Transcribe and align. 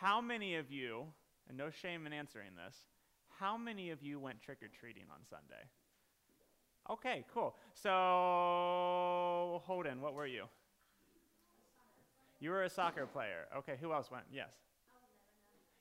how 0.00 0.20
many 0.20 0.54
of 0.56 0.70
you, 0.70 1.04
and 1.48 1.56
no 1.58 1.70
shame 1.70 2.06
in 2.06 2.12
answering 2.12 2.50
this, 2.54 2.76
how 3.38 3.56
many 3.56 3.90
of 3.90 4.02
you 4.02 4.20
went 4.20 4.40
trick 4.40 4.58
or 4.62 4.68
treating 4.68 5.04
on 5.10 5.24
Sunday? 5.24 5.64
Okay, 6.90 7.24
cool. 7.34 7.56
So, 7.74 9.62
Holden, 9.66 10.00
what 10.00 10.14
were 10.14 10.26
you? 10.26 10.44
You 12.40 12.50
were 12.50 12.62
a 12.62 12.70
soccer 12.70 13.06
player. 13.06 13.46
Okay, 13.56 13.74
who 13.80 13.92
else 13.92 14.10
went? 14.10 14.24
Yes. 14.32 14.52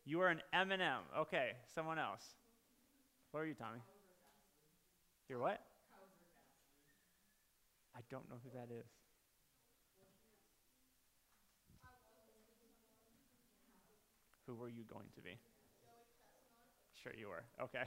You 0.06 0.18
were 0.18 0.30
an 0.30 0.42
M&M. 0.52 1.02
Okay, 1.20 1.52
someone 1.74 2.00
else. 2.00 2.24
What 3.32 3.42
are 3.42 3.46
you, 3.46 3.54
Tommy? 3.54 3.80
You're 5.30 5.40
what? 5.40 5.62
I 7.96 8.00
don't 8.10 8.28
know 8.30 8.38
who 8.44 8.50
that 8.58 8.74
is. 8.74 8.86
Who 14.48 14.56
were 14.56 14.70
you 14.70 14.84
going 14.92 15.08
to 15.16 15.22
be? 15.22 15.38
Sure, 17.04 17.12
you 17.18 17.28
were. 17.28 17.44
Okay. 17.62 17.84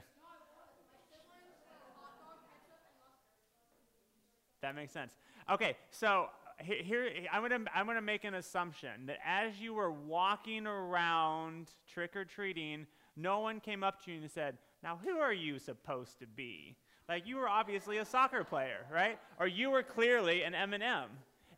That 4.61 4.75
makes 4.75 4.93
sense. 4.93 5.11
Okay, 5.51 5.75
so 5.89 6.27
here 6.59 7.09
I'm 7.33 7.41
gonna 7.41 7.65
I'm 7.73 7.87
gonna 7.87 7.99
make 7.99 8.23
an 8.25 8.35
assumption 8.35 9.07
that 9.07 9.17
as 9.25 9.59
you 9.59 9.73
were 9.73 9.91
walking 9.91 10.67
around 10.67 11.71
trick 11.91 12.15
or 12.15 12.25
treating, 12.25 12.85
no 13.15 13.39
one 13.39 13.59
came 13.59 13.83
up 13.83 14.05
to 14.05 14.11
you 14.11 14.21
and 14.21 14.29
said, 14.29 14.59
"Now 14.83 14.99
who 15.03 15.17
are 15.17 15.33
you 15.33 15.57
supposed 15.57 16.19
to 16.19 16.27
be?" 16.27 16.77
Like 17.09 17.27
you 17.27 17.37
were 17.37 17.49
obviously 17.49 17.97
a 17.97 18.05
soccer 18.05 18.43
player, 18.43 18.85
right? 18.91 19.19
Or 19.39 19.47
you 19.47 19.71
were 19.71 19.83
clearly 19.83 20.43
an 20.43 20.53
M&M. 20.53 20.81
And, 20.83 21.09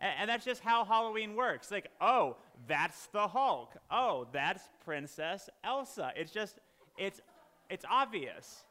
and 0.04 0.30
that's 0.30 0.44
just 0.44 0.62
how 0.62 0.84
Halloween 0.84 1.36
works. 1.36 1.72
Like, 1.72 1.90
oh, 2.02 2.36
that's 2.68 3.08
the 3.08 3.28
Hulk. 3.28 3.74
Oh, 3.90 4.28
that's 4.32 4.70
Princess 4.84 5.50
Elsa. 5.64 6.12
It's 6.16 6.32
just, 6.32 6.60
it's, 6.98 7.22
it's 7.70 7.86
obvious. 7.90 8.66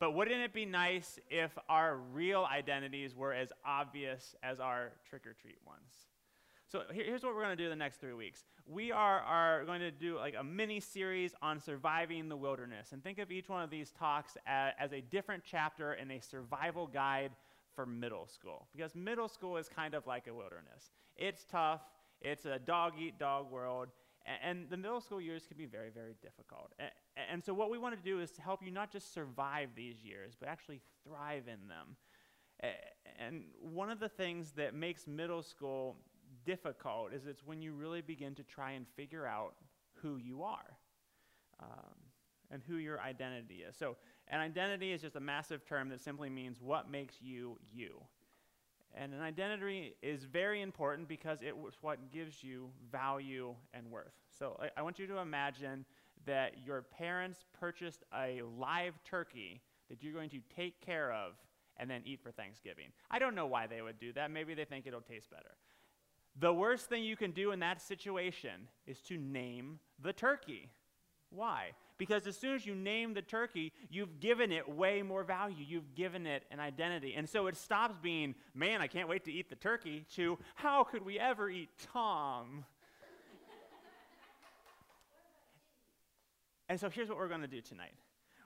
But 0.00 0.12
wouldn't 0.14 0.40
it 0.40 0.52
be 0.52 0.64
nice 0.64 1.20
if 1.30 1.56
our 1.68 1.96
real 2.12 2.48
identities 2.50 3.14
were 3.14 3.32
as 3.32 3.52
obvious 3.64 4.34
as 4.42 4.58
our 4.58 4.92
trick 5.08 5.26
or 5.26 5.34
treat 5.34 5.58
ones? 5.64 5.92
So 6.68 6.82
here's 6.90 7.22
what 7.22 7.34
we're 7.34 7.42
going 7.42 7.56
to 7.56 7.62
do 7.62 7.68
the 7.68 7.76
next 7.76 8.00
three 8.00 8.14
weeks. 8.14 8.44
We 8.66 8.92
are, 8.92 9.20
are 9.20 9.64
going 9.66 9.80
to 9.80 9.90
do 9.90 10.16
like 10.16 10.34
a 10.38 10.42
mini 10.42 10.80
series 10.80 11.34
on 11.42 11.60
surviving 11.60 12.30
the 12.30 12.36
wilderness. 12.36 12.92
And 12.92 13.04
think 13.04 13.18
of 13.18 13.30
each 13.30 13.50
one 13.50 13.62
of 13.62 13.68
these 13.68 13.90
talks 13.90 14.38
as, 14.46 14.72
as 14.80 14.92
a 14.92 15.02
different 15.02 15.42
chapter 15.44 15.92
in 15.92 16.10
a 16.10 16.20
survival 16.20 16.86
guide 16.86 17.32
for 17.74 17.86
middle 17.86 18.26
school 18.26 18.68
because 18.74 18.94
middle 18.94 19.28
school 19.28 19.56
is 19.56 19.68
kind 19.68 19.94
of 19.94 20.06
like 20.06 20.26
a 20.26 20.34
wilderness. 20.34 20.90
It's 21.16 21.44
tough, 21.44 21.80
it's 22.20 22.44
a 22.44 22.58
dog 22.58 22.92
eat 22.98 23.18
dog 23.18 23.50
world, 23.50 23.88
and, 24.42 24.68
the 24.70 24.76
middle 24.76 25.00
school 25.00 25.20
years 25.20 25.46
can 25.46 25.56
be 25.56 25.66
very, 25.66 25.90
very 25.90 26.14
difficult. 26.22 26.72
And, 27.30 27.44
so, 27.44 27.52
what 27.52 27.70
we 27.70 27.78
want 27.78 27.96
to 27.96 28.02
do 28.02 28.20
is 28.20 28.30
to 28.32 28.42
help 28.42 28.62
you 28.64 28.70
not 28.70 28.92
just 28.92 29.12
survive 29.12 29.70
these 29.74 30.02
years, 30.02 30.34
but 30.38 30.48
actually 30.48 30.80
thrive 31.04 31.48
in 31.48 31.68
them. 31.68 31.96
And 33.18 33.44
one 33.60 33.90
of 33.90 33.98
the 33.98 34.08
things 34.08 34.52
that 34.52 34.74
makes 34.74 35.06
middle 35.06 35.42
school 35.42 35.96
difficult 36.44 37.12
is 37.12 37.26
it's 37.26 37.44
when 37.44 37.60
you 37.60 37.72
really 37.72 38.00
begin 38.00 38.34
to 38.36 38.44
try 38.44 38.72
and 38.72 38.86
figure 38.96 39.26
out 39.26 39.54
who 40.00 40.16
you 40.16 40.42
are 40.42 40.78
and 42.52 42.62
who 42.68 42.76
your 42.76 43.00
identity 43.00 43.64
is. 43.68 43.76
So, 43.76 43.96
an 44.28 44.40
identity 44.40 44.92
is 44.92 45.00
just 45.00 45.16
a 45.16 45.20
massive 45.20 45.66
term 45.66 45.88
that 45.88 46.00
simply 46.00 46.30
means 46.30 46.60
what 46.60 46.90
makes 46.90 47.16
you 47.20 47.58
you. 47.72 48.00
And 48.94 49.14
an 49.14 49.20
identity 49.20 49.94
is 50.02 50.24
very 50.24 50.60
important 50.60 51.08
because 51.08 51.38
it's 51.42 51.78
what 51.80 52.10
gives 52.10 52.44
you 52.44 52.70
value 52.90 53.54
and 53.72 53.90
worth. 53.90 54.12
So 54.38 54.58
I, 54.60 54.80
I, 54.80 54.82
want 54.82 54.98
you 54.98 55.06
to 55.06 55.18
imagine 55.18 55.86
that 56.26 56.56
your 56.64 56.82
parents 56.82 57.44
purchased 57.58 58.04
a 58.14 58.42
live 58.58 58.94
turkey 59.04 59.62
that 59.88 60.02
you're 60.02 60.12
going 60.12 60.30
to 60.30 60.40
take 60.54 60.80
care 60.84 61.10
of 61.12 61.32
and 61.78 61.90
then 61.90 62.02
eat 62.04 62.20
for 62.22 62.30
Thanksgiving. 62.30 62.88
I 63.10 63.18
don't 63.18 63.34
know 63.34 63.46
why 63.46 63.66
they 63.66 63.80
would 63.80 63.98
do 63.98 64.12
that. 64.12 64.30
Maybe 64.30 64.54
they 64.54 64.64
think 64.64 64.86
it'll 64.86 65.00
taste 65.00 65.30
better. 65.30 65.56
The 66.38 66.52
worst 66.52 66.88
thing 66.88 67.02
you 67.02 67.16
can 67.16 67.32
do 67.32 67.52
in 67.52 67.60
that 67.60 67.80
situation 67.80 68.68
is 68.86 69.00
to 69.02 69.16
name 69.16 69.78
the 70.02 70.12
turkey. 70.12 70.70
Why? 71.30 71.70
Because 72.02 72.26
as 72.26 72.36
soon 72.36 72.56
as 72.56 72.66
you 72.66 72.74
name 72.74 73.14
the 73.14 73.22
turkey, 73.22 73.72
you've 73.88 74.18
given 74.18 74.50
it 74.50 74.68
way 74.68 75.02
more 75.02 75.22
value. 75.22 75.64
You've 75.64 75.94
given 75.94 76.26
it 76.26 76.42
an 76.50 76.58
identity. 76.58 77.14
And 77.16 77.28
so 77.28 77.46
it 77.46 77.56
stops 77.56 77.94
being, 78.02 78.34
man, 78.56 78.80
I 78.80 78.88
can't 78.88 79.08
wait 79.08 79.24
to 79.26 79.32
eat 79.32 79.48
the 79.48 79.54
turkey, 79.54 80.04
to, 80.16 80.36
how 80.56 80.82
could 80.82 81.04
we 81.04 81.20
ever 81.20 81.48
eat 81.48 81.68
Tom? 81.92 82.64
and 86.68 86.80
so 86.80 86.90
here's 86.90 87.08
what 87.08 87.18
we're 87.18 87.28
going 87.28 87.42
to 87.42 87.46
do 87.46 87.60
tonight 87.60 87.92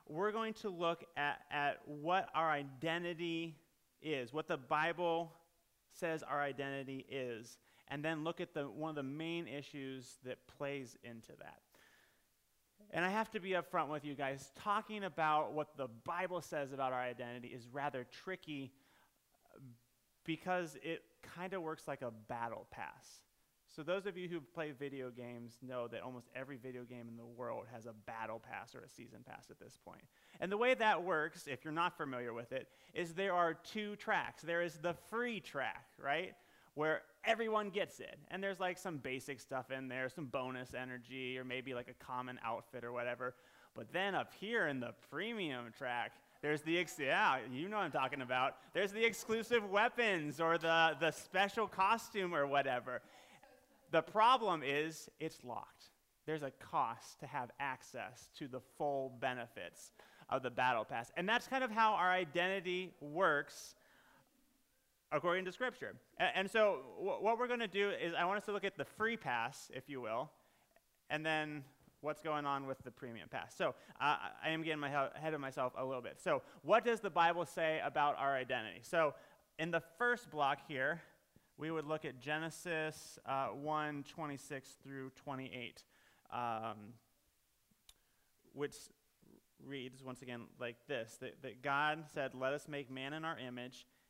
we're 0.07 0.31
going 0.31 0.53
to 0.53 0.69
look 0.69 1.03
at, 1.17 1.39
at 1.49 1.79
what 1.87 2.29
our 2.35 2.51
identity 2.51 3.55
is, 4.03 4.31
what 4.31 4.47
the 4.47 4.57
Bible 4.57 5.31
says 5.99 6.21
our 6.21 6.43
identity 6.43 7.07
is, 7.09 7.57
and 7.87 8.05
then 8.05 8.23
look 8.23 8.39
at 8.39 8.53
the, 8.53 8.65
one 8.65 8.91
of 8.91 8.95
the 8.95 9.01
main 9.01 9.47
issues 9.47 10.19
that 10.25 10.37
plays 10.45 10.95
into 11.03 11.31
that. 11.39 11.57
And 12.91 13.03
I 13.03 13.09
have 13.09 13.29
to 13.31 13.39
be 13.39 13.51
upfront 13.51 13.89
with 13.89 14.05
you 14.05 14.15
guys. 14.15 14.51
Talking 14.55 15.03
about 15.03 15.53
what 15.53 15.75
the 15.77 15.87
Bible 16.05 16.41
says 16.41 16.71
about 16.71 16.93
our 16.93 17.01
identity 17.01 17.49
is 17.49 17.67
rather 17.71 18.05
tricky 18.23 18.71
because 20.23 20.77
it 20.83 21.03
kind 21.21 21.53
of 21.53 21.61
works 21.61 21.87
like 21.87 22.01
a 22.01 22.11
battle 22.27 22.67
pass. 22.71 23.21
So, 23.75 23.83
those 23.83 24.05
of 24.05 24.17
you 24.17 24.29
who 24.29 24.39
play 24.39 24.71
video 24.71 25.09
games 25.09 25.57
know 25.61 25.87
that 25.89 26.01
almost 26.01 26.29
every 26.33 26.55
video 26.57 26.83
game 26.83 27.07
in 27.09 27.17
the 27.17 27.25
world 27.25 27.65
has 27.71 27.85
a 27.85 27.93
battle 28.05 28.39
pass 28.39 28.73
or 28.73 28.79
a 28.79 28.89
season 28.89 29.19
pass 29.27 29.47
at 29.51 29.59
this 29.59 29.77
point. 29.83 30.01
And 30.39 30.51
the 30.51 30.57
way 30.57 30.73
that 30.73 31.03
works, 31.03 31.47
if 31.47 31.65
you're 31.65 31.73
not 31.73 31.97
familiar 31.97 32.33
with 32.33 32.53
it, 32.53 32.69
is 32.93 33.13
there 33.13 33.33
are 33.33 33.53
two 33.53 33.95
tracks. 33.97 34.41
There 34.41 34.61
is 34.61 34.75
the 34.75 34.95
free 35.09 35.41
track, 35.41 35.85
right? 36.01 36.33
where 36.77 37.01
everyone 37.27 37.69
gets 37.69 37.99
it. 37.99 38.17
And 38.31 38.41
there's 38.41 38.59
like 38.59 38.77
some 38.77 38.97
basic 38.97 39.39
stuff 39.39 39.69
in 39.69 39.87
there, 39.87 40.09
some 40.09 40.25
bonus 40.25 40.73
energy, 40.73 41.37
or 41.37 41.43
maybe 41.43 41.73
like 41.73 41.89
a 41.89 42.03
common 42.03 42.39
outfit 42.43 42.83
or 42.83 42.91
whatever. 42.91 43.35
But 43.75 43.91
then 43.93 44.15
up 44.15 44.31
here 44.39 44.67
in 44.67 44.79
the 44.79 44.93
premium 45.11 45.65
track, 45.77 46.13
there's 46.41 46.61
the, 46.61 46.79
ex- 46.79 46.97
yeah, 46.99 47.37
you 47.51 47.67
know 47.67 47.77
I'm 47.77 47.91
talking 47.91 48.21
about. 48.21 48.55
There's 48.73 48.91
the 48.91 49.03
exclusive 49.03 49.69
weapons 49.69 50.39
or 50.39 50.57
the, 50.57 50.95
the 50.99 51.11
special 51.11 51.67
costume 51.67 52.33
or 52.33 52.47
whatever. 52.47 53.01
The 53.91 54.01
problem 54.01 54.63
is 54.65 55.09
it's 55.19 55.43
locked. 55.43 55.85
There's 56.25 56.43
a 56.43 56.51
cost 56.51 57.19
to 57.21 57.27
have 57.27 57.51
access 57.59 58.29
to 58.37 58.47
the 58.47 58.59
full 58.77 59.13
benefits 59.19 59.91
of 60.29 60.43
the 60.43 60.49
battle 60.49 60.83
pass. 60.83 61.11
And 61.15 61.27
that's 61.27 61.47
kind 61.47 61.63
of 61.63 61.71
how 61.71 61.93
our 61.93 62.11
identity 62.11 62.91
works 62.99 63.75
according 65.11 65.45
to 65.45 65.51
Scripture. 65.51 65.95
And, 66.17 66.29
and 66.35 66.51
so, 66.51 66.79
w- 66.97 67.23
what 67.23 67.39
we're 67.39 67.47
going 67.47 67.59
to 67.59 67.67
do 67.67 67.89
is, 67.89 68.13
I 68.17 68.25
want 68.25 68.37
us 68.39 68.45
to 68.45 68.51
look 68.51 68.63
at 68.63 68.77
the 68.77 68.85
free 68.85 69.17
pass, 69.17 69.71
if 69.73 69.89
you 69.89 70.01
will, 70.01 70.29
and 71.09 71.25
then 71.25 71.63
what's 72.01 72.21
going 72.21 72.45
on 72.45 72.67
with 72.67 72.77
the 72.83 72.91
premium 72.91 73.27
pass. 73.29 73.55
So, 73.57 73.69
uh, 74.01 74.15
I 74.43 74.49
am 74.49 74.63
getting 74.63 74.79
my 74.79 74.89
ahead 75.15 75.33
of 75.33 75.41
myself 75.41 75.73
a 75.77 75.85
little 75.85 76.01
bit. 76.01 76.19
So, 76.21 76.41
what 76.61 76.85
does 76.85 76.99
the 76.99 77.09
Bible 77.09 77.45
say 77.45 77.81
about 77.83 78.17
our 78.17 78.35
identity? 78.35 78.79
So, 78.81 79.13
in 79.59 79.71
the 79.71 79.81
first 79.97 80.29
block 80.29 80.59
here, 80.67 81.01
we 81.57 81.71
would 81.71 81.87
look 81.87 82.05
at 82.05 82.19
Genesis 82.19 83.17
uh, 83.25 83.47
1 83.47 84.05
26 84.07 84.77
through 84.83 85.11
28, 85.15 85.83
um, 86.31 86.93
which 88.53 88.75
reads 89.65 90.03
once 90.03 90.21
again 90.21 90.41
like 90.59 90.75
this 90.87 91.17
that, 91.19 91.41
that 91.41 91.61
God 91.63 92.05
said, 92.13 92.31
Let 92.35 92.53
us 92.53 92.67
make 92.67 92.91
man 92.91 93.13
in 93.13 93.25
our 93.25 93.39
image 93.39 93.85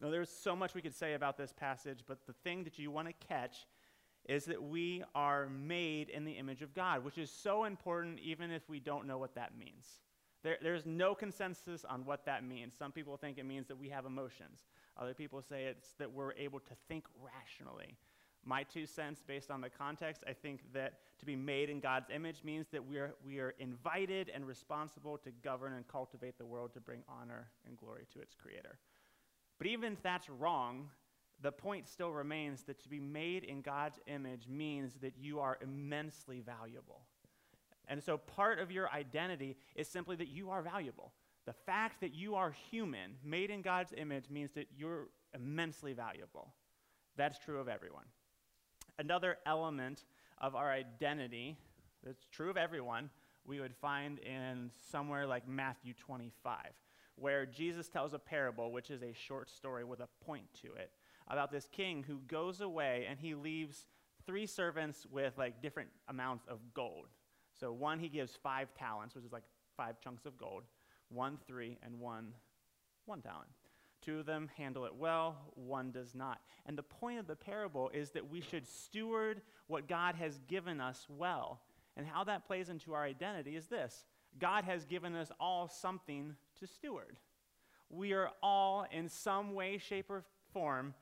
Now, 0.00 0.10
there's 0.10 0.30
so 0.30 0.56
much 0.56 0.74
we 0.74 0.80
could 0.80 0.94
say 0.94 1.14
about 1.14 1.36
this 1.36 1.52
passage, 1.52 2.00
but 2.06 2.26
the 2.26 2.32
thing 2.32 2.64
that 2.64 2.78
you 2.78 2.90
want 2.90 3.08
to 3.08 3.26
catch 3.26 3.66
is 4.28 4.44
that 4.46 4.62
we 4.62 5.02
are 5.14 5.48
made 5.48 6.08
in 6.08 6.24
the 6.24 6.32
image 6.32 6.62
of 6.62 6.74
God, 6.74 7.04
which 7.04 7.18
is 7.18 7.30
so 7.30 7.64
important 7.64 8.18
even 8.20 8.50
if 8.50 8.68
we 8.68 8.80
don't 8.80 9.06
know 9.06 9.18
what 9.18 9.34
that 9.34 9.56
means. 9.58 10.00
There, 10.42 10.56
there's 10.62 10.86
no 10.86 11.14
consensus 11.14 11.84
on 11.84 12.04
what 12.06 12.24
that 12.24 12.44
means. 12.44 12.74
Some 12.78 12.92
people 12.92 13.16
think 13.16 13.38
it 13.38 13.44
means 13.44 13.68
that 13.68 13.78
we 13.78 13.90
have 13.90 14.06
emotions. 14.06 14.64
Other 14.98 15.12
people 15.12 15.42
say 15.42 15.64
it's 15.64 15.92
that 15.98 16.10
we're 16.10 16.32
able 16.34 16.60
to 16.60 16.74
think 16.88 17.04
rationally. 17.20 17.96
My 18.42 18.62
two 18.62 18.86
cents, 18.86 19.22
based 19.26 19.50
on 19.50 19.60
the 19.60 19.68
context, 19.68 20.24
I 20.26 20.32
think 20.32 20.60
that 20.72 20.94
to 21.18 21.26
be 21.26 21.36
made 21.36 21.68
in 21.68 21.78
God's 21.78 22.08
image 22.14 22.42
means 22.42 22.68
that 22.72 22.86
we 22.86 22.96
are, 22.96 23.14
we 23.24 23.38
are 23.38 23.54
invited 23.58 24.30
and 24.34 24.46
responsible 24.46 25.18
to 25.18 25.30
govern 25.44 25.74
and 25.74 25.86
cultivate 25.86 26.38
the 26.38 26.46
world 26.46 26.72
to 26.72 26.80
bring 26.80 27.02
honor 27.06 27.50
and 27.66 27.76
glory 27.76 28.06
to 28.14 28.20
its 28.20 28.34
creator. 28.34 28.78
But 29.60 29.66
even 29.66 29.92
if 29.92 30.02
that's 30.02 30.30
wrong, 30.30 30.88
the 31.42 31.52
point 31.52 31.86
still 31.86 32.10
remains 32.10 32.62
that 32.62 32.82
to 32.82 32.88
be 32.88 32.98
made 32.98 33.44
in 33.44 33.60
God's 33.60 34.00
image 34.06 34.48
means 34.48 34.94
that 35.02 35.18
you 35.18 35.38
are 35.38 35.58
immensely 35.60 36.40
valuable. 36.40 37.02
And 37.86 38.02
so 38.02 38.16
part 38.16 38.58
of 38.58 38.70
your 38.70 38.88
identity 38.90 39.58
is 39.76 39.86
simply 39.86 40.16
that 40.16 40.28
you 40.28 40.48
are 40.48 40.62
valuable. 40.62 41.12
The 41.44 41.52
fact 41.52 42.00
that 42.00 42.14
you 42.14 42.36
are 42.36 42.54
human, 42.70 43.16
made 43.22 43.50
in 43.50 43.60
God's 43.60 43.92
image, 43.94 44.30
means 44.30 44.52
that 44.52 44.68
you're 44.74 45.08
immensely 45.34 45.92
valuable. 45.92 46.54
That's 47.16 47.38
true 47.38 47.60
of 47.60 47.68
everyone. 47.68 48.06
Another 48.98 49.36
element 49.44 50.06
of 50.38 50.54
our 50.54 50.72
identity 50.72 51.58
that's 52.02 52.24
true 52.32 52.48
of 52.48 52.56
everyone, 52.56 53.10
we 53.44 53.60
would 53.60 53.74
find 53.74 54.20
in 54.20 54.70
somewhere 54.90 55.26
like 55.26 55.46
Matthew 55.46 55.92
25, 55.92 56.56
where 57.20 57.46
Jesus 57.46 57.88
tells 57.88 58.14
a 58.14 58.18
parable, 58.18 58.72
which 58.72 58.90
is 58.90 59.02
a 59.02 59.12
short 59.12 59.50
story 59.50 59.84
with 59.84 60.00
a 60.00 60.08
point 60.24 60.46
to 60.62 60.72
it, 60.74 60.90
about 61.28 61.52
this 61.52 61.68
king 61.70 62.04
who 62.06 62.18
goes 62.26 62.60
away 62.60 63.06
and 63.08 63.18
he 63.18 63.34
leaves 63.34 63.86
three 64.26 64.46
servants 64.46 65.06
with 65.10 65.36
like 65.38 65.62
different 65.62 65.90
amounts 66.08 66.44
of 66.48 66.58
gold. 66.74 67.06
So 67.58 67.72
one 67.72 67.98
he 67.98 68.08
gives 68.08 68.36
five 68.42 68.72
talents, 68.74 69.14
which 69.14 69.24
is 69.24 69.32
like 69.32 69.44
five 69.76 70.00
chunks 70.00 70.24
of 70.26 70.36
gold, 70.38 70.64
one 71.08 71.38
three, 71.46 71.78
and 71.82 72.00
one 72.00 72.32
one 73.06 73.20
talent. 73.20 73.48
Two 74.02 74.20
of 74.20 74.26
them 74.26 74.48
handle 74.56 74.86
it 74.86 74.94
well, 74.94 75.36
one 75.54 75.90
does 75.90 76.14
not. 76.14 76.40
And 76.64 76.76
the 76.76 76.82
point 76.82 77.18
of 77.18 77.26
the 77.26 77.36
parable 77.36 77.90
is 77.92 78.10
that 78.12 78.30
we 78.30 78.40
should 78.40 78.66
steward 78.66 79.42
what 79.66 79.88
God 79.88 80.14
has 80.14 80.40
given 80.48 80.80
us 80.80 81.06
well. 81.08 81.60
And 81.96 82.06
how 82.06 82.24
that 82.24 82.46
plays 82.46 82.70
into 82.70 82.94
our 82.94 83.04
identity 83.04 83.56
is 83.56 83.66
this 83.66 84.04
God 84.38 84.64
has 84.64 84.84
given 84.84 85.14
us 85.14 85.30
all 85.40 85.68
something 85.68 86.36
to 86.58 86.66
steward. 86.66 87.18
We 87.88 88.12
are 88.12 88.30
all, 88.42 88.86
in 88.90 89.08
some 89.08 89.54
way, 89.54 89.78
shape, 89.78 90.10
or 90.10 90.24
form, 90.52 90.94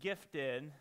gifted 0.00 0.72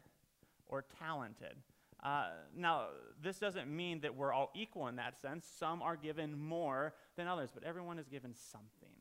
or 0.68 0.86
talented. 1.00 1.56
Uh, 2.04 2.28
now, 2.56 2.86
this 3.24 3.40
doesn't 3.40 3.68
mean 3.68 4.02
that 4.02 4.16
we're 4.16 4.32
all 4.32 4.52
equal 4.54 4.88
in 4.88 4.98
that 4.98 5.20
sense. 5.20 5.48
Some 5.58 5.82
are 5.82 5.96
given 5.96 6.38
more 6.38 6.94
than 7.18 7.28
others, 7.28 7.50
but 7.54 7.64
everyone 7.64 7.98
is 7.98 8.08
given 8.08 8.36
something. 8.52 8.94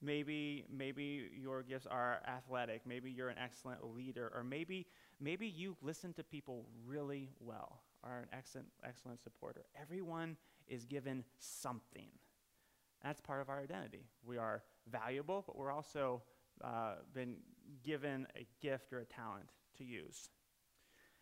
Maybe, 0.00 0.64
maybe 0.74 1.28
your 1.38 1.62
gifts 1.62 1.86
are 1.86 2.20
athletic. 2.26 2.82
Maybe 2.86 3.10
you're 3.10 3.28
an 3.28 3.38
excellent 3.38 3.94
leader. 3.94 4.32
Or 4.34 4.42
maybe, 4.42 4.86
maybe 5.20 5.46
you 5.46 5.76
listen 5.82 6.12
to 6.14 6.24
people 6.24 6.66
really 6.86 7.30
well, 7.38 7.80
are 8.04 8.18
an 8.18 8.26
excellent, 8.32 8.68
excellent 8.84 9.22
supporter. 9.22 9.64
Everyone 9.80 10.36
is 10.68 10.84
given 10.84 11.24
something. 11.38 12.08
That's 13.02 13.20
part 13.20 13.40
of 13.40 13.48
our 13.48 13.60
identity. 13.60 14.06
We 14.24 14.38
are 14.38 14.62
valuable, 14.90 15.42
but 15.46 15.56
we're 15.56 15.72
also 15.72 16.22
uh, 16.62 16.94
been 17.14 17.36
given 17.82 18.26
a 18.36 18.46
gift 18.60 18.92
or 18.92 19.00
a 19.00 19.04
talent 19.04 19.48
to 19.78 19.84
use. 19.84 20.30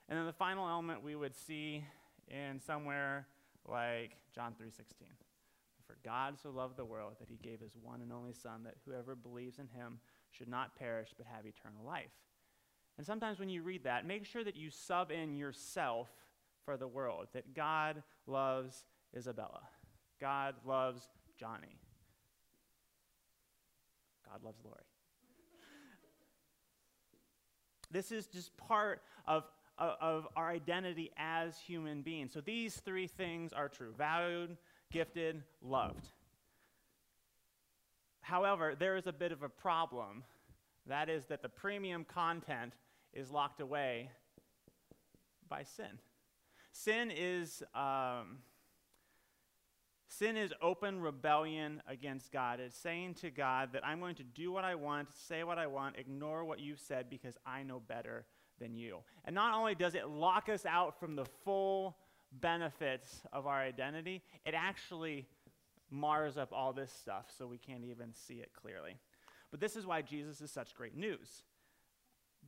And 0.09 0.19
then 0.19 0.27
the 0.27 0.32
final 0.32 0.69
element 0.69 1.03
we 1.03 1.15
would 1.15 1.35
see 1.35 1.85
in 2.29 2.61
somewhere 2.61 3.26
like 3.67 4.17
John 4.35 4.55
3:16. 4.55 4.73
For 5.87 5.97
God 6.05 6.38
so 6.38 6.50
loved 6.50 6.76
the 6.76 6.85
world 6.85 7.15
that 7.19 7.29
he 7.29 7.37
gave 7.37 7.61
his 7.61 7.76
one 7.76 8.00
and 8.00 8.12
only 8.12 8.33
son 8.33 8.62
that 8.65 8.76
whoever 8.85 9.17
believes 9.17 9.59
in 9.59 9.67
him 9.69 9.99
should 10.31 10.49
not 10.49 10.76
perish 10.76 11.12
but 11.17 11.26
have 11.26 11.47
eternal 11.47 11.85
life. 11.85 12.12
And 12.97 13.06
sometimes 13.06 13.38
when 13.38 13.49
you 13.49 13.62
read 13.62 13.85
that, 13.85 14.06
make 14.06 14.25
sure 14.25 14.44
that 14.44 14.56
you 14.56 14.71
sub 14.71 15.11
in 15.11 15.37
yourself 15.37 16.11
for 16.71 16.77
the 16.77 16.87
world, 16.87 17.27
that 17.33 17.53
God 17.53 18.01
loves 18.29 18.85
Isabella. 19.17 19.63
God 20.21 20.55
loves 20.65 21.09
Johnny. 21.37 21.81
God 24.25 24.45
loves 24.45 24.61
Lori. 24.65 24.79
This 27.91 28.13
is 28.13 28.29
just 28.29 28.57
part 28.57 29.03
of, 29.27 29.43
of, 29.79 29.97
of, 30.01 30.27
our 30.37 30.49
identity 30.49 31.11
as 31.17 31.59
human 31.59 32.03
beings. 32.03 32.33
So 32.33 32.41
these 32.41 32.77
three 32.77 33.09
things 33.09 33.53
are 33.53 33.69
true 33.69 33.93
valued, 33.99 34.57
gifted, 34.93 35.43
loved. 35.61 36.07
However, 38.21 38.77
there 38.79 38.97
is 38.97 39.09
a 39.09 39.13
bit 39.13 39.33
of 39.33 39.43
a 39.43 39.49
problem. 39.49 40.23
That 40.87 41.09
is 41.09 41.27
that 41.27 41.43
the 41.43 41.49
premium 41.49 42.05
content 42.05 42.75
is 43.13 43.33
locked 43.33 43.61
away 43.61 44.11
by 45.49 45.65
sin. 45.65 45.99
Sin 46.73 47.11
is. 47.15 47.63
Um, 47.75 48.39
Sin 50.13 50.37
is 50.37 50.53
open 50.61 51.01
rebellion 51.01 51.81
against 51.87 52.33
God. 52.33 52.59
It's 52.59 52.77
saying 52.77 53.15
to 53.21 53.31
God 53.31 53.71
that 53.75 53.87
I'm 53.87 54.01
going 54.01 54.17
to 54.17 54.25
do 54.25 54.51
what 54.51 54.65
I 54.65 54.75
want, 54.75 55.09
say 55.15 55.45
what 55.45 55.57
I 55.57 55.69
want, 55.69 55.97
ignore 55.97 56.45
what 56.45 56.59
you've 56.59 56.81
said 56.81 57.09
because 57.09 57.39
I 57.47 57.63
know 57.63 57.79
better 57.79 58.27
than 58.59 58.75
you. 58.75 58.99
And 59.25 59.35
not 59.35 59.57
only 59.57 59.77
does 59.77 59.95
it 59.95 60.09
lock 60.09 60.49
us 60.49 60.67
out 60.67 60.99
from 60.99 61.15
the 61.15 61.25
full 61.45 61.97
benefits 62.33 63.21
of 63.33 63.47
our 63.47 63.61
identity, 63.61 64.21
it 64.45 64.55
actually 64.55 65.27
mars 65.91 66.37
up 66.37 66.53
all 66.53 66.73
this 66.73 66.93
stuff 66.93 67.27
so 67.39 67.47
we 67.47 67.59
can't 67.59 67.85
even 67.85 68.13
see 68.13 68.35
it 68.35 68.51
clearly. 68.53 68.97
But 69.51 69.61
this 69.61 69.77
is 69.77 69.87
why 69.87 70.03
Jesus 70.03 70.41
is 70.41 70.51
such 70.51 70.75
great 70.75 70.97
news. 70.97 71.45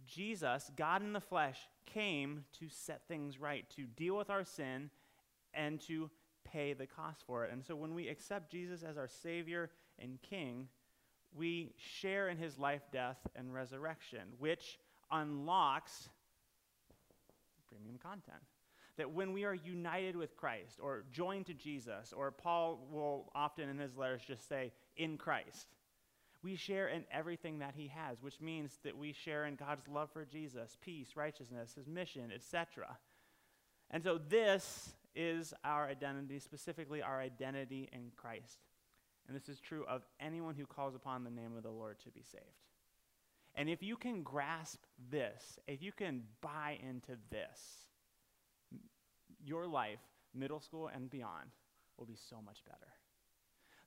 Jesus, 0.07 0.71
God 0.77 1.03
in 1.03 1.13
the 1.13 1.21
flesh, 1.21 1.59
came 1.87 2.45
to 2.59 2.69
set 2.69 3.07
things 3.09 3.39
right, 3.39 3.69
to 3.77 3.85
deal 3.85 4.17
with 4.17 4.31
our 4.31 4.45
sin, 4.45 4.91
and 5.55 5.81
to 5.83 6.11
pay 6.45 6.73
the 6.73 6.87
cost 6.87 7.23
for 7.27 7.45
it. 7.45 7.53
And 7.53 7.65
so 7.65 7.77
when 7.77 7.95
we 7.95 8.09
accept 8.09 8.51
Jesus 8.51 8.83
as 8.83 8.97
our 8.97 9.09
Savior 9.09 9.71
and 9.99 10.21
King, 10.23 10.69
we 11.35 11.75
share 11.77 12.29
in 12.29 12.37
his 12.37 12.59
life, 12.59 12.83
death, 12.93 13.19
and 13.37 13.53
resurrection, 13.53 14.21
which 14.39 14.79
unlocks 15.11 16.09
premium 17.69 17.99
content. 17.99 18.43
That 18.99 19.11
when 19.11 19.33
we 19.33 19.45
are 19.45 19.55
united 19.55 20.17
with 20.17 20.37
Christ 20.37 20.79
or 20.81 21.05
joined 21.11 21.47
to 21.47 21.55
Jesus, 21.55 22.13
or 22.15 22.31
Paul 22.31 22.87
will 22.91 23.31
often 23.35 23.69
in 23.69 23.79
his 23.79 23.97
letters 23.97 24.23
just 24.27 24.47
say, 24.49 24.73
in 24.97 25.17
Christ, 25.17 25.69
we 26.43 26.57
share 26.57 26.89
in 26.89 27.05
everything 27.13 27.61
that 27.61 27.75
he 27.77 27.89
has, 27.89 28.21
which 28.21 28.41
means 28.41 28.79
that 28.85 28.97
we 28.97 29.13
share 29.13 29.47
in 29.47 29.55
God's 29.55 29.87
love 29.89 30.11
for 30.13 30.25
Jesus, 30.25 30.77
peace, 30.81 31.11
righteousness, 31.15 31.75
his 31.75 31.89
mission, 31.89 32.33
etc. 32.35 32.97
And 33.91 34.03
so 34.03 34.19
this 34.29 34.93
is 35.15 35.55
our 35.65 35.89
identity, 35.89 36.39
specifically 36.39 37.03
our 37.03 37.21
identity 37.21 37.89
in 37.93 38.11
Christ. 38.17 38.59
And 39.29 39.37
this 39.37 39.49
is 39.49 39.61
true 39.61 39.85
of 39.89 40.03
anyone 40.19 40.57
who 40.57 40.67
calls 40.67 40.95
upon 40.95 41.23
the 41.23 41.31
name 41.31 41.57
of 41.57 41.63
the 41.63 41.71
Lord 41.71 41.99
to 42.01 42.11
be 42.11 42.23
saved. 42.23 42.45
And 43.55 43.69
if 43.69 43.83
you 43.83 43.97
can 43.97 44.23
grasp 44.23 44.81
this, 45.11 45.59
if 45.69 45.83
you 45.83 45.93
can 45.93 46.23
buy 46.41 46.79
into 46.83 47.19
this, 47.31 47.87
your 49.45 49.67
life, 49.67 50.01
middle 50.35 50.61
school 50.61 50.91
and 50.93 51.11
beyond, 51.11 51.51
will 51.99 52.07
be 52.07 52.17
so 52.17 52.37
much 52.45 52.65
better. 52.65 52.93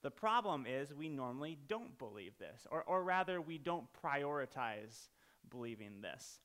The 0.02 0.12
problem 0.12 0.66
is 0.68 0.94
we 0.94 1.10
normally 1.10 1.58
don't 1.68 1.98
believe 1.98 2.38
this, 2.38 2.68
or, 2.70 2.84
or 2.84 3.04
rather, 3.04 3.42
we 3.42 3.58
don't 3.58 3.88
prioritize 4.04 5.10
believing 5.50 6.02
this. 6.02 6.40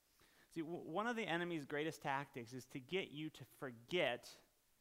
See, 0.54 0.62
w- 0.62 0.82
one 0.84 1.06
of 1.06 1.16
the 1.16 1.26
enemy's 1.26 1.64
greatest 1.64 2.02
tactics 2.02 2.52
is 2.52 2.64
to 2.66 2.80
get 2.80 3.10
you 3.10 3.30
to 3.30 3.44
forget 3.58 4.28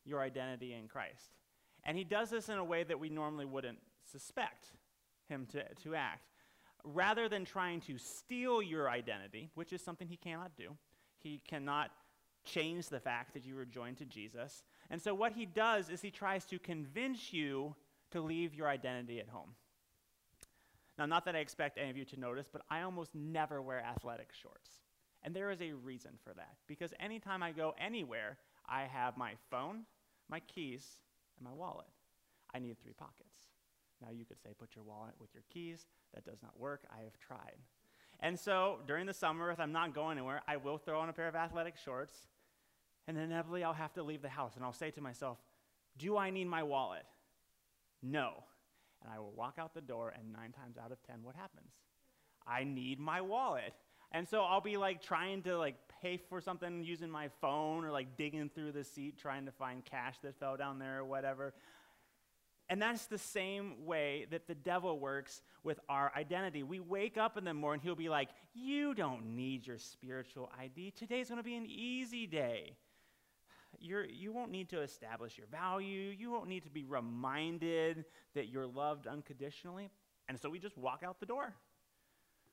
your 0.06 0.22
identity 0.22 0.74
in 0.74 0.88
Christ. 0.88 1.36
And 1.84 1.98
he 1.98 2.04
does 2.04 2.30
this 2.30 2.50
in 2.50 2.58
a 2.58 2.64
way 2.64 2.84
that 2.84 3.00
we 3.00 3.10
normally 3.10 3.46
wouldn't 3.46 3.80
suspect 4.12 4.68
him 5.28 5.46
to, 5.52 5.64
to 5.84 5.96
act. 5.96 6.30
Rather 6.84 7.28
than 7.28 7.46
trying 7.46 7.82
to 7.82 7.98
steal 7.98 8.62
your 8.62 8.90
identity, 8.90 9.50
which 9.56 9.74
is 9.74 9.82
something 9.82 10.08
he 10.08 10.18
cannot 10.18 10.56
do, 10.56 10.76
he 11.20 11.42
cannot 11.48 11.92
change 12.46 12.88
the 12.88 13.00
fact 13.00 13.34
that 13.34 13.46
you 13.46 13.56
were 13.56 13.66
joined 13.66 13.98
to 13.98 14.06
Jesus. 14.06 14.64
And 14.90 15.02
so, 15.02 15.14
what 15.14 15.34
he 15.34 15.46
does 15.46 15.90
is 15.90 16.02
he 16.02 16.12
tries 16.12 16.46
to 16.46 16.58
convince 16.58 17.34
you 17.34 17.76
to 18.12 18.22
leave 18.22 18.54
your 18.54 18.68
identity 18.68 19.20
at 19.20 19.30
home. 19.30 19.52
Now, 20.98 21.06
not 21.06 21.26
that 21.26 21.36
I 21.36 21.40
expect 21.40 21.78
any 21.78 21.90
of 21.90 21.98
you 21.98 22.06
to 22.06 22.20
notice, 22.20 22.48
but 22.52 22.62
I 22.70 22.82
almost 22.82 23.16
never 23.16 23.62
wear 23.62 23.80
athletic 23.80 24.30
shorts. 24.34 24.82
And 25.24 25.34
there 25.34 25.52
is 25.52 25.62
a 25.62 25.72
reason 25.72 26.12
for 26.24 26.34
that. 26.34 26.56
Because 26.68 26.94
anytime 27.00 27.42
I 27.42 27.52
go 27.52 27.74
anywhere, 27.80 28.38
I 28.68 28.84
have 28.84 29.18
my 29.18 29.34
phone, 29.50 29.84
my 30.30 30.42
keys, 30.42 30.98
and 31.38 31.48
my 31.48 31.54
wallet. 31.54 31.88
I 32.54 32.60
need 32.60 32.78
three 32.82 32.94
pockets. 32.94 33.48
Now 34.02 34.10
you 34.12 34.26
could 34.26 34.42
say 34.42 34.50
put 34.58 34.76
your 34.76 34.84
wallet 34.84 35.14
with 35.20 35.30
your 35.34 35.44
keys. 35.54 35.86
That 36.14 36.26
does 36.26 36.42
not 36.42 36.60
work. 36.60 36.82
I 36.92 37.04
have 37.04 37.18
tried. 37.20 37.58
And 38.20 38.38
so 38.38 38.80
during 38.88 39.06
the 39.06 39.14
summer, 39.14 39.52
if 39.52 39.60
I'm 39.60 39.72
not 39.72 39.94
going 39.94 40.18
anywhere, 40.18 40.42
I 40.48 40.58
will 40.58 40.78
throw 40.78 41.00
on 41.00 41.10
a 41.10 41.14
pair 41.14 41.28
of 41.28 41.36
athletic 41.36 41.78
shorts, 41.78 42.14
and 43.08 43.18
inevitably 43.18 43.64
I'll 43.64 43.74
have 43.74 43.94
to 43.94 44.04
leave 44.04 44.22
the 44.22 44.30
house, 44.30 44.56
and 44.56 44.66
I'll 44.66 44.74
say 44.74 44.92
to 44.92 45.02
myself, 45.02 45.38
Do 45.98 46.18
I 46.18 46.30
need 46.30 46.48
my 46.48 46.64
wallet? 46.64 47.06
No. 48.02 48.44
And 49.02 49.12
I 49.14 49.20
will 49.20 49.32
walk 49.32 49.56
out 49.58 49.74
the 49.74 49.82
door, 49.82 50.14
and 50.18 50.34
nine 50.34 50.52
times 50.52 50.78
out 50.78 50.92
of 50.92 51.02
ten, 51.04 51.24
what 51.24 51.36
happens? 51.36 51.72
I 52.46 52.64
need 52.64 53.00
my 53.00 53.22
wallet. 53.22 53.74
And 54.12 54.28
so 54.28 54.42
I'll 54.42 54.62
be 54.62 54.78
like 54.78 55.02
trying 55.02 55.44
to 55.44 55.58
like 55.58 55.76
pay 56.02 56.18
for 56.18 56.42
something 56.42 56.84
using 56.84 57.10
my 57.10 57.30
phone 57.42 57.86
or 57.86 57.92
like 57.92 58.18
digging 58.18 58.50
through 58.50 58.72
the 58.72 58.84
seat 58.84 59.18
trying 59.18 59.46
to 59.46 59.52
find 59.52 59.86
cash 59.86 60.16
that 60.24 60.40
fell 60.40 60.58
down 60.58 60.80
there 60.80 61.00
or 61.00 61.06
whatever. 61.06 61.54
And 62.70 62.82
that's 62.82 63.08
the 63.08 63.18
same 63.18 63.86
way 63.86 64.28
that 64.30 64.48
the 64.48 64.56
devil 64.56 65.00
works 65.00 65.42
with 65.64 65.80
our 65.90 66.12
identity. 66.16 66.64
We 66.64 66.80
wake 66.80 67.18
up 67.18 67.36
in 67.38 67.44
the 67.44 67.54
morning, 67.54 67.82
he'll 67.84 67.96
be 67.96 68.10
like, 68.10 68.30
You 68.54 68.94
don't 68.94 69.36
need 69.36 69.66
your 69.66 69.78
spiritual 69.78 70.52
ID. 70.60 70.92
Today's 70.92 71.30
going 71.30 71.40
to 71.40 71.44
be 71.44 71.56
an 71.56 71.66
easy 71.68 72.28
day. 72.28 72.78
You're, 73.82 74.06
you 74.06 74.32
won't 74.32 74.52
need 74.52 74.70
to 74.70 74.82
establish 74.82 75.38
your 75.38 75.48
value. 75.48 76.14
You 76.18 76.32
won't 76.32 76.48
need 76.48 76.64
to 76.64 76.70
be 76.70 76.84
reminded 76.84 78.06
that 78.36 78.50
you're 78.50 78.68
loved 78.68 79.08
unconditionally. 79.08 79.90
And 80.28 80.40
so 80.40 80.50
we 80.50 80.60
just 80.60 80.78
walk 80.78 81.04
out 81.06 81.20
the 81.20 81.26
door. 81.26 81.56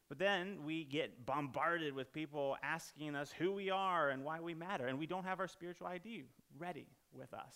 But 0.09 0.19
then 0.19 0.65
we 0.65 0.85
get 0.85 1.27
bombarded 1.27 1.93
with 1.93 2.13
people 2.13 2.57
asking 2.63 3.17
us 3.17 3.33
who 3.37 3.53
we 3.53 3.71
are 3.71 4.11
and 4.11 4.25
why 4.25 4.41
we 4.41 4.55
matter, 4.55 4.87
and 4.87 4.99
we 4.99 5.07
don't 5.07 5.25
have 5.25 5.41
our 5.41 5.49
spiritual 5.49 5.89
ID 5.89 6.25
ready 6.59 6.87
with 7.13 7.35
us. 7.35 7.55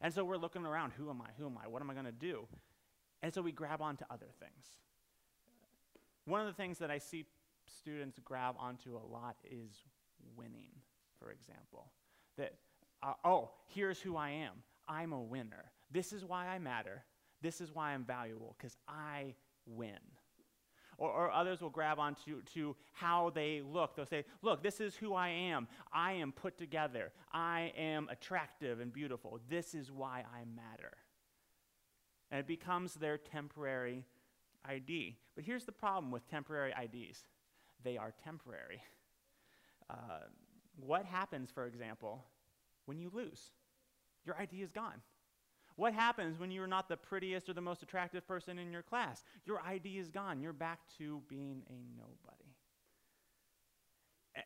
And 0.00 0.14
so 0.14 0.24
we're 0.24 0.36
looking 0.36 0.64
around 0.64 0.92
who 0.92 1.10
am 1.10 1.20
I? 1.20 1.28
Who 1.36 1.46
am 1.46 1.58
I? 1.62 1.68
What 1.68 1.82
am 1.82 1.90
I 1.90 1.94
going 1.94 2.06
to 2.06 2.12
do? 2.12 2.46
And 3.22 3.34
so 3.34 3.42
we 3.42 3.52
grab 3.52 3.82
onto 3.82 4.04
other 4.08 4.28
things. 4.38 4.66
One 6.26 6.40
of 6.40 6.46
the 6.46 6.52
things 6.52 6.78
that 6.78 6.90
I 6.90 6.98
see 6.98 7.26
students 7.66 8.18
grab 8.24 8.54
onto 8.58 8.96
a 8.96 9.04
lot 9.04 9.36
is 9.44 9.84
winning, 10.36 10.70
for 11.18 11.30
example. 11.32 11.90
That, 12.38 12.54
uh, 13.02 13.14
oh, 13.24 13.50
here's 13.66 14.00
who 14.00 14.16
I 14.16 14.30
am 14.30 14.62
I'm 14.88 15.12
a 15.12 15.20
winner. 15.20 15.70
This 15.90 16.12
is 16.12 16.24
why 16.24 16.46
I 16.46 16.58
matter. 16.58 17.04
This 17.42 17.60
is 17.60 17.74
why 17.74 17.92
I'm 17.92 18.04
valuable, 18.04 18.54
because 18.58 18.76
I 18.88 19.34
win. 19.66 19.98
Or, 20.98 21.10
or, 21.10 21.30
others 21.30 21.62
will 21.62 21.70
grab 21.70 21.98
onto 21.98 22.42
to 22.54 22.76
how 22.92 23.30
they 23.34 23.62
look. 23.62 23.96
They'll 23.96 24.04
say, 24.04 24.26
Look, 24.42 24.62
this 24.62 24.82
is 24.82 24.94
who 24.94 25.14
I 25.14 25.28
am. 25.30 25.66
I 25.94 26.12
am 26.12 26.30
put 26.30 26.58
together. 26.58 27.10
I 27.32 27.72
am 27.74 28.08
attractive 28.10 28.80
and 28.80 28.92
beautiful. 28.92 29.40
This 29.48 29.74
is 29.74 29.90
why 29.90 30.24
I 30.30 30.44
matter. 30.44 30.92
And 32.30 32.40
it 32.40 32.46
becomes 32.46 32.94
their 32.94 33.16
temporary 33.16 34.04
ID. 34.66 35.16
But 35.34 35.44
here's 35.44 35.64
the 35.64 35.72
problem 35.72 36.10
with 36.10 36.28
temporary 36.28 36.74
IDs 36.78 37.24
they 37.82 37.96
are 37.96 38.12
temporary. 38.22 38.82
Uh, 39.88 40.26
what 40.76 41.06
happens, 41.06 41.50
for 41.50 41.64
example, 41.64 42.26
when 42.86 42.98
you 42.98 43.10
lose? 43.12 43.50
Your 44.24 44.36
ID 44.38 44.62
is 44.62 44.72
gone. 44.72 45.02
What 45.76 45.94
happens 45.94 46.38
when 46.38 46.50
you're 46.50 46.66
not 46.66 46.88
the 46.88 46.96
prettiest 46.96 47.48
or 47.48 47.54
the 47.54 47.60
most 47.60 47.82
attractive 47.82 48.26
person 48.26 48.58
in 48.58 48.70
your 48.70 48.82
class? 48.82 49.24
Your 49.46 49.62
ID 49.62 49.98
is 49.98 50.10
gone. 50.10 50.40
You're 50.40 50.52
back 50.52 50.80
to 50.98 51.22
being 51.28 51.62
a 51.70 51.98
nobody. 51.98 52.54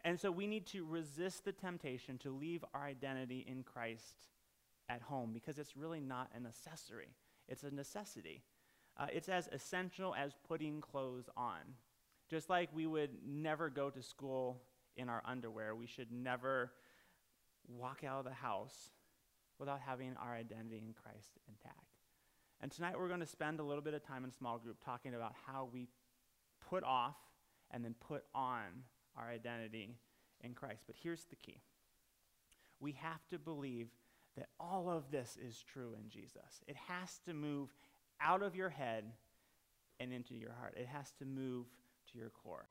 And 0.04 0.18
so 0.18 0.30
we 0.30 0.46
need 0.46 0.66
to 0.68 0.86
resist 0.86 1.44
the 1.44 1.52
temptation 1.52 2.18
to 2.18 2.30
leave 2.30 2.64
our 2.72 2.84
identity 2.84 3.44
in 3.48 3.62
Christ 3.62 4.14
at 4.88 5.02
home 5.02 5.32
because 5.32 5.58
it's 5.58 5.76
really 5.76 6.00
not 6.00 6.30
an 6.34 6.46
accessory, 6.46 7.16
it's 7.48 7.62
a 7.62 7.70
necessity. 7.70 8.42
Uh, 8.96 9.06
it's 9.12 9.28
as 9.28 9.48
essential 9.52 10.14
as 10.14 10.36
putting 10.46 10.80
clothes 10.80 11.28
on. 11.36 11.58
Just 12.30 12.48
like 12.48 12.68
we 12.72 12.86
would 12.86 13.10
never 13.26 13.68
go 13.68 13.90
to 13.90 14.02
school 14.02 14.62
in 14.96 15.08
our 15.08 15.20
underwear, 15.24 15.74
we 15.74 15.86
should 15.86 16.12
never 16.12 16.70
walk 17.68 18.02
out 18.04 18.18
of 18.18 18.24
the 18.24 18.32
house 18.32 18.90
without 19.58 19.80
having 19.80 20.14
our 20.20 20.34
identity 20.34 20.82
in 20.86 20.92
Christ 20.94 21.38
intact. 21.48 21.78
And 22.60 22.70
tonight 22.70 22.98
we're 22.98 23.08
going 23.08 23.20
to 23.20 23.26
spend 23.26 23.60
a 23.60 23.62
little 23.62 23.82
bit 23.82 23.94
of 23.94 24.02
time 24.06 24.24
in 24.24 24.32
small 24.32 24.58
group 24.58 24.76
talking 24.84 25.14
about 25.14 25.34
how 25.46 25.68
we 25.72 25.88
put 26.68 26.82
off 26.84 27.16
and 27.70 27.84
then 27.84 27.94
put 28.00 28.24
on 28.34 28.62
our 29.16 29.28
identity 29.28 29.96
in 30.42 30.54
Christ. 30.54 30.84
But 30.86 30.96
here's 31.02 31.24
the 31.24 31.36
key 31.36 31.60
we 32.80 32.92
have 32.92 33.26
to 33.30 33.38
believe 33.38 33.88
that 34.36 34.48
all 34.58 34.90
of 34.90 35.10
this 35.10 35.38
is 35.40 35.62
true 35.62 35.94
in 35.98 36.08
Jesus. 36.08 36.62
It 36.66 36.76
has 36.88 37.20
to 37.26 37.34
move 37.34 37.72
out 38.20 38.42
of 38.42 38.56
your 38.56 38.68
head 38.68 39.04
and 40.00 40.12
into 40.12 40.34
your 40.34 40.52
heart, 40.58 40.74
it 40.76 40.86
has 40.86 41.12
to 41.18 41.24
move 41.24 41.66
to 42.12 42.18
your 42.18 42.30
core. 42.30 42.66